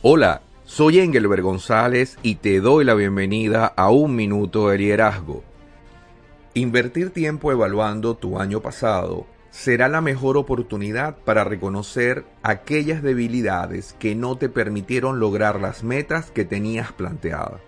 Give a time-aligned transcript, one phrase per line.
[0.00, 5.42] Hola, soy Engelbert González y te doy la bienvenida a Un Minuto de Liderazgo.
[6.54, 14.14] Invertir tiempo evaluando tu año pasado será la mejor oportunidad para reconocer aquellas debilidades que
[14.14, 17.60] no te permitieron lograr las metas que tenías planteadas,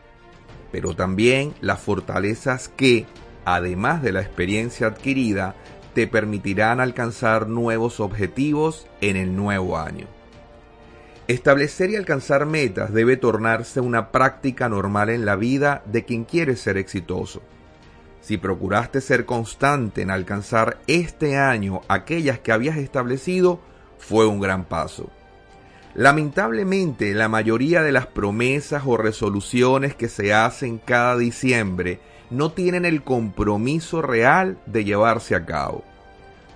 [0.71, 3.07] pero también las fortalezas que,
[3.45, 5.57] además de la experiencia adquirida,
[5.95, 10.20] te permitirán alcanzar nuevos objetivos en el nuevo año.
[11.31, 16.57] Establecer y alcanzar metas debe tornarse una práctica normal en la vida de quien quiere
[16.57, 17.41] ser exitoso.
[18.21, 23.61] Si procuraste ser constante en alcanzar este año aquellas que habías establecido,
[23.96, 25.09] fue un gran paso.
[25.95, 32.84] Lamentablemente, la mayoría de las promesas o resoluciones que se hacen cada diciembre no tienen
[32.84, 35.84] el compromiso real de llevarse a cabo.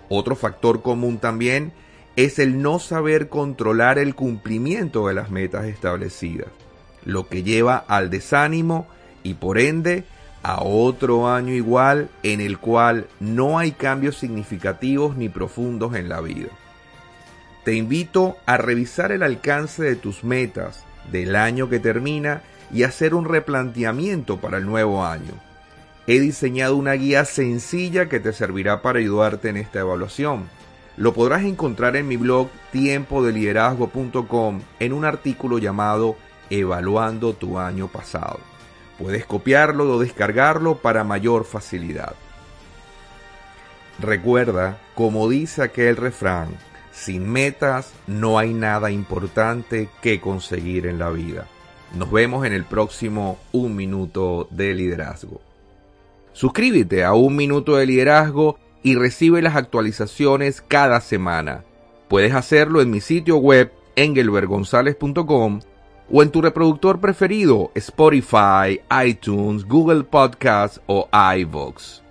[0.08, 1.72] Otro factor común también
[2.16, 6.48] es el no saber controlar el cumplimiento de las metas establecidas,
[7.04, 8.86] lo que lleva al desánimo
[9.22, 10.04] y por ende
[10.42, 16.20] a otro año igual en el cual no hay cambios significativos ni profundos en la
[16.20, 16.50] vida.
[17.64, 23.14] Te invito a revisar el alcance de tus metas del año que termina y hacer
[23.14, 25.32] un replanteamiento para el nuevo año.
[26.06, 30.44] He diseñado una guía sencilla que te servirá para ayudarte en esta evaluación
[30.96, 36.16] lo podrás encontrar en mi blog tiempodeliderazgo.com en un artículo llamado
[36.50, 38.38] Evaluando tu año pasado.
[38.98, 42.14] Puedes copiarlo o descargarlo para mayor facilidad.
[43.98, 46.48] Recuerda, como dice aquel refrán,
[46.92, 51.46] sin metas no hay nada importante que conseguir en la vida.
[51.96, 55.40] Nos vemos en el próximo Un Minuto de Liderazgo.
[56.32, 61.64] Suscríbete a Un Minuto de Liderazgo y recibe las actualizaciones cada semana.
[62.06, 65.60] Puedes hacerlo en mi sitio web engelbergonzalez.com
[66.12, 72.03] o en tu reproductor preferido Spotify, iTunes, Google Podcasts o iVoox.